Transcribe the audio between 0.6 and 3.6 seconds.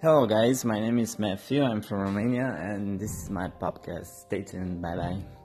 My name is Matthew. I'm from Romania, and this is my